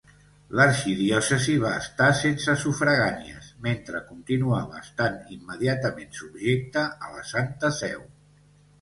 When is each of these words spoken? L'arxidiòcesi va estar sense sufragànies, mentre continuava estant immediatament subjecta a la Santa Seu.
L'arxidiòcesi 0.59 1.57
va 1.63 1.73
estar 1.81 2.07
sense 2.21 2.55
sufragànies, 2.63 3.51
mentre 3.69 4.03
continuava 4.09 4.83
estant 4.87 5.23
immediatament 5.39 6.21
subjecta 6.25 6.91
a 7.07 7.17
la 7.19 7.27
Santa 7.37 7.77
Seu. 7.85 8.07